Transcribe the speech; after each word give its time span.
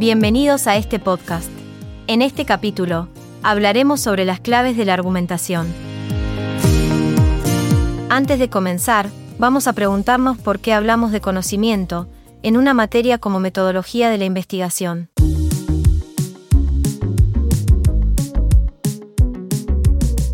Bienvenidos 0.00 0.66
a 0.66 0.76
este 0.76 0.98
podcast. 0.98 1.50
En 2.06 2.22
este 2.22 2.46
capítulo, 2.46 3.10
hablaremos 3.42 4.00
sobre 4.00 4.24
las 4.24 4.40
claves 4.40 4.74
de 4.78 4.86
la 4.86 4.94
argumentación. 4.94 5.66
Antes 8.08 8.38
de 8.38 8.48
comenzar, 8.48 9.10
vamos 9.38 9.66
a 9.66 9.74
preguntarnos 9.74 10.38
por 10.38 10.58
qué 10.58 10.72
hablamos 10.72 11.12
de 11.12 11.20
conocimiento, 11.20 12.08
en 12.42 12.56
una 12.56 12.72
materia 12.72 13.18
como 13.18 13.40
metodología 13.40 14.08
de 14.08 14.16
la 14.16 14.24
investigación. 14.24 15.10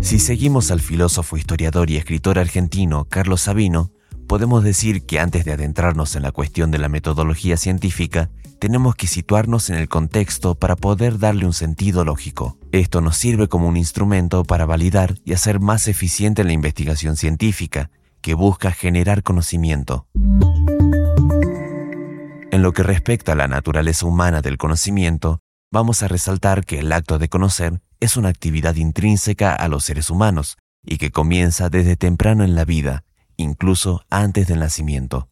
Si 0.00 0.20
seguimos 0.20 0.70
al 0.70 0.80
filósofo, 0.80 1.36
historiador 1.36 1.90
y 1.90 1.98
escritor 1.98 2.38
argentino 2.38 3.04
Carlos 3.10 3.42
Sabino, 3.42 3.90
podemos 4.30 4.62
decir 4.62 5.06
que 5.06 5.18
antes 5.18 5.44
de 5.44 5.54
adentrarnos 5.54 6.14
en 6.14 6.22
la 6.22 6.30
cuestión 6.30 6.70
de 6.70 6.78
la 6.78 6.88
metodología 6.88 7.56
científica, 7.56 8.30
tenemos 8.60 8.94
que 8.94 9.08
situarnos 9.08 9.70
en 9.70 9.74
el 9.74 9.88
contexto 9.88 10.54
para 10.54 10.76
poder 10.76 11.18
darle 11.18 11.46
un 11.46 11.52
sentido 11.52 12.04
lógico. 12.04 12.56
Esto 12.70 13.00
nos 13.00 13.16
sirve 13.16 13.48
como 13.48 13.66
un 13.66 13.76
instrumento 13.76 14.44
para 14.44 14.66
validar 14.66 15.16
y 15.24 15.32
hacer 15.32 15.58
más 15.58 15.88
eficiente 15.88 16.44
la 16.44 16.52
investigación 16.52 17.16
científica, 17.16 17.90
que 18.20 18.34
busca 18.34 18.70
generar 18.70 19.24
conocimiento. 19.24 20.06
En 22.52 22.62
lo 22.62 22.72
que 22.72 22.84
respecta 22.84 23.32
a 23.32 23.34
la 23.34 23.48
naturaleza 23.48 24.06
humana 24.06 24.42
del 24.42 24.58
conocimiento, 24.58 25.40
vamos 25.72 26.04
a 26.04 26.08
resaltar 26.08 26.64
que 26.64 26.78
el 26.78 26.92
acto 26.92 27.18
de 27.18 27.28
conocer 27.28 27.82
es 27.98 28.16
una 28.16 28.28
actividad 28.28 28.76
intrínseca 28.76 29.56
a 29.56 29.66
los 29.66 29.82
seres 29.82 30.08
humanos 30.08 30.56
y 30.84 30.98
que 30.98 31.10
comienza 31.10 31.68
desde 31.68 31.96
temprano 31.96 32.44
en 32.44 32.54
la 32.54 32.64
vida, 32.64 33.02
incluso 33.40 34.04
antes 34.10 34.46
del 34.46 34.60
nacimiento. 34.60 35.28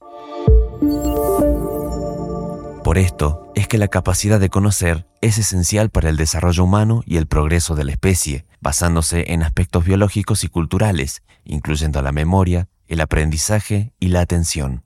Por 2.82 2.96
esto 2.96 3.52
es 3.54 3.68
que 3.68 3.76
la 3.76 3.88
capacidad 3.88 4.40
de 4.40 4.48
conocer 4.48 5.06
es 5.20 5.36
esencial 5.36 5.90
para 5.90 6.08
el 6.08 6.16
desarrollo 6.16 6.64
humano 6.64 7.02
y 7.04 7.18
el 7.18 7.26
progreso 7.26 7.74
de 7.74 7.84
la 7.84 7.92
especie, 7.92 8.46
basándose 8.60 9.32
en 9.32 9.42
aspectos 9.42 9.84
biológicos 9.84 10.42
y 10.42 10.48
culturales, 10.48 11.22
incluyendo 11.44 12.00
la 12.00 12.12
memoria, 12.12 12.68
el 12.86 13.00
aprendizaje 13.00 13.92
y 14.00 14.08
la 14.08 14.20
atención. 14.20 14.84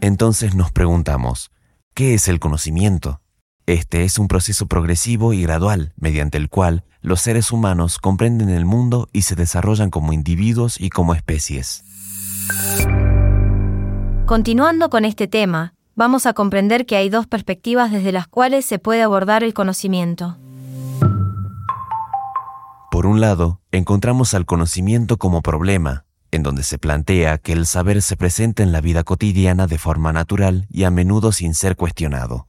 Entonces 0.00 0.54
nos 0.54 0.72
preguntamos, 0.72 1.52
¿qué 1.94 2.14
es 2.14 2.26
el 2.28 2.40
conocimiento? 2.40 3.20
Este 3.66 4.04
es 4.04 4.20
un 4.20 4.28
proceso 4.28 4.66
progresivo 4.66 5.32
y 5.32 5.42
gradual 5.42 5.92
mediante 5.96 6.38
el 6.38 6.48
cual 6.48 6.84
los 7.00 7.20
seres 7.20 7.50
humanos 7.50 7.98
comprenden 7.98 8.48
el 8.48 8.64
mundo 8.64 9.08
y 9.12 9.22
se 9.22 9.34
desarrollan 9.34 9.90
como 9.90 10.12
individuos 10.12 10.80
y 10.80 10.88
como 10.88 11.14
especies. 11.16 11.84
Continuando 14.24 14.88
con 14.88 15.04
este 15.04 15.26
tema, 15.26 15.74
vamos 15.96 16.26
a 16.26 16.32
comprender 16.32 16.86
que 16.86 16.94
hay 16.94 17.08
dos 17.08 17.26
perspectivas 17.26 17.90
desde 17.90 18.12
las 18.12 18.28
cuales 18.28 18.64
se 18.64 18.78
puede 18.78 19.02
abordar 19.02 19.42
el 19.42 19.52
conocimiento. 19.52 20.36
Por 22.92 23.06
un 23.06 23.20
lado, 23.20 23.60
encontramos 23.72 24.32
al 24.34 24.46
conocimiento 24.46 25.16
como 25.16 25.42
problema, 25.42 26.04
en 26.30 26.44
donde 26.44 26.62
se 26.62 26.78
plantea 26.78 27.38
que 27.38 27.52
el 27.52 27.66
saber 27.66 28.00
se 28.00 28.16
presenta 28.16 28.62
en 28.62 28.70
la 28.70 28.80
vida 28.80 29.02
cotidiana 29.02 29.66
de 29.66 29.78
forma 29.78 30.12
natural 30.12 30.68
y 30.70 30.84
a 30.84 30.92
menudo 30.92 31.32
sin 31.32 31.52
ser 31.54 31.74
cuestionado. 31.74 32.46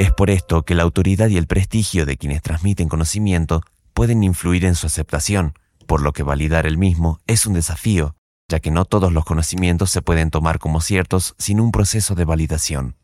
Es 0.00 0.12
por 0.12 0.30
esto 0.30 0.62
que 0.62 0.74
la 0.74 0.82
autoridad 0.82 1.28
y 1.28 1.36
el 1.36 1.46
prestigio 1.46 2.06
de 2.06 2.16
quienes 2.16 2.40
transmiten 2.40 2.88
conocimiento 2.88 3.60
pueden 3.92 4.24
influir 4.24 4.64
en 4.64 4.74
su 4.74 4.86
aceptación, 4.86 5.52
por 5.86 6.00
lo 6.00 6.14
que 6.14 6.22
validar 6.22 6.64
el 6.64 6.78
mismo 6.78 7.20
es 7.26 7.44
un 7.44 7.52
desafío, 7.52 8.16
ya 8.48 8.60
que 8.60 8.70
no 8.70 8.86
todos 8.86 9.12
los 9.12 9.26
conocimientos 9.26 9.90
se 9.90 10.00
pueden 10.00 10.30
tomar 10.30 10.58
como 10.58 10.80
ciertos 10.80 11.34
sin 11.36 11.60
un 11.60 11.70
proceso 11.70 12.14
de 12.14 12.24
validación. 12.24 12.96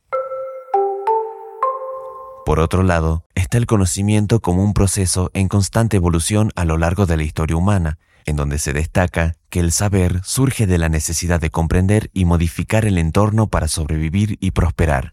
Por 2.46 2.60
otro 2.60 2.82
lado, 2.82 3.26
está 3.34 3.58
el 3.58 3.66
conocimiento 3.66 4.40
como 4.40 4.64
un 4.64 4.72
proceso 4.72 5.30
en 5.34 5.48
constante 5.48 5.98
evolución 5.98 6.50
a 6.56 6.64
lo 6.64 6.78
largo 6.78 7.04
de 7.04 7.18
la 7.18 7.24
historia 7.24 7.58
humana, 7.58 7.98
en 8.24 8.36
donde 8.36 8.56
se 8.56 8.72
destaca 8.72 9.34
que 9.50 9.60
el 9.60 9.70
saber 9.70 10.22
surge 10.24 10.66
de 10.66 10.78
la 10.78 10.88
necesidad 10.88 11.42
de 11.42 11.50
comprender 11.50 12.08
y 12.14 12.24
modificar 12.24 12.86
el 12.86 12.96
entorno 12.96 13.48
para 13.48 13.68
sobrevivir 13.68 14.38
y 14.40 14.52
prosperar. 14.52 15.12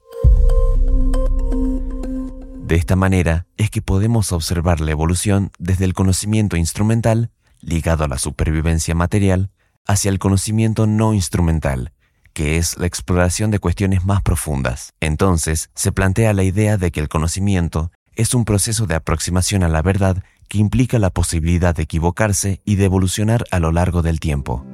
De 2.74 2.80
esta 2.80 2.96
manera 2.96 3.46
es 3.56 3.70
que 3.70 3.84
podemos 3.84 4.32
observar 4.32 4.82
la 4.82 4.90
evolución 4.90 5.52
desde 5.60 5.86
el 5.86 5.94
conocimiento 5.94 6.58
instrumental, 6.58 7.30
ligado 7.62 8.04
a 8.04 8.08
la 8.08 8.18
supervivencia 8.18 8.96
material, 8.96 9.52
hacia 9.86 10.10
el 10.10 10.18
conocimiento 10.18 10.88
no 10.88 11.14
instrumental, 11.14 11.94
que 12.34 12.58
es 12.58 12.76
la 12.80 12.88
exploración 12.88 13.52
de 13.52 13.60
cuestiones 13.60 14.06
más 14.06 14.24
profundas. 14.24 14.96
Entonces, 15.02 15.70
se 15.76 15.92
plantea 15.92 16.34
la 16.34 16.42
idea 16.42 16.78
de 16.78 16.90
que 16.90 17.00
el 17.00 17.10
conocimiento 17.10 17.92
es 18.16 18.34
un 18.34 18.44
proceso 18.44 18.88
de 18.88 18.96
aproximación 18.96 19.62
a 19.62 19.70
la 19.70 19.84
verdad 19.84 20.24
que 20.50 20.58
implica 20.58 20.98
la 20.98 21.12
posibilidad 21.12 21.76
de 21.76 21.84
equivocarse 21.84 22.60
y 22.66 22.78
de 22.78 22.86
evolucionar 22.86 23.44
a 23.52 23.60
lo 23.60 23.72
largo 23.72 24.02
del 24.02 24.20
tiempo. 24.20 24.66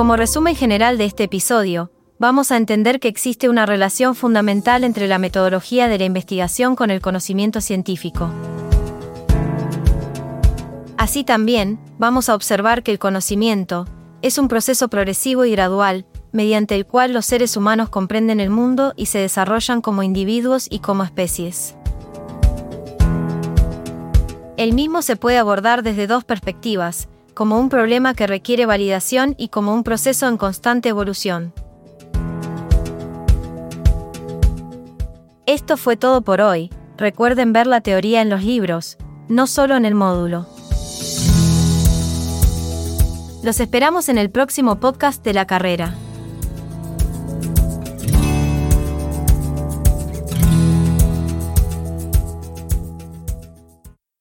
Como 0.00 0.16
resumen 0.16 0.56
general 0.56 0.96
de 0.96 1.04
este 1.04 1.24
episodio, 1.24 1.90
vamos 2.18 2.50
a 2.50 2.56
entender 2.56 3.00
que 3.00 3.08
existe 3.08 3.50
una 3.50 3.66
relación 3.66 4.14
fundamental 4.14 4.82
entre 4.82 5.06
la 5.08 5.18
metodología 5.18 5.88
de 5.88 5.98
la 5.98 6.06
investigación 6.06 6.74
con 6.74 6.90
el 6.90 7.02
conocimiento 7.02 7.60
científico. 7.60 8.30
Así 10.96 11.22
también, 11.22 11.78
vamos 11.98 12.30
a 12.30 12.34
observar 12.34 12.82
que 12.82 12.92
el 12.92 12.98
conocimiento 12.98 13.86
es 14.22 14.38
un 14.38 14.48
proceso 14.48 14.88
progresivo 14.88 15.44
y 15.44 15.50
gradual, 15.50 16.06
mediante 16.32 16.76
el 16.76 16.86
cual 16.86 17.12
los 17.12 17.26
seres 17.26 17.54
humanos 17.58 17.90
comprenden 17.90 18.40
el 18.40 18.48
mundo 18.48 18.94
y 18.96 19.04
se 19.04 19.18
desarrollan 19.18 19.82
como 19.82 20.02
individuos 20.02 20.66
y 20.70 20.78
como 20.78 21.04
especies. 21.04 21.76
El 24.56 24.72
mismo 24.72 25.02
se 25.02 25.16
puede 25.16 25.36
abordar 25.36 25.82
desde 25.82 26.06
dos 26.06 26.24
perspectivas, 26.24 27.06
como 27.40 27.58
un 27.58 27.70
problema 27.70 28.12
que 28.12 28.26
requiere 28.26 28.66
validación 28.66 29.34
y 29.38 29.48
como 29.48 29.72
un 29.72 29.82
proceso 29.82 30.28
en 30.28 30.36
constante 30.36 30.90
evolución. 30.90 31.54
Esto 35.46 35.78
fue 35.78 35.96
todo 35.96 36.20
por 36.20 36.42
hoy. 36.42 36.68
Recuerden 36.98 37.54
ver 37.54 37.66
la 37.66 37.80
teoría 37.80 38.20
en 38.20 38.28
los 38.28 38.44
libros, 38.44 38.98
no 39.28 39.46
solo 39.46 39.74
en 39.78 39.86
el 39.86 39.94
módulo. 39.94 40.46
Los 43.42 43.58
esperamos 43.58 44.10
en 44.10 44.18
el 44.18 44.28
próximo 44.28 44.78
podcast 44.78 45.24
de 45.24 45.32
la 45.32 45.46
carrera. 45.46 45.94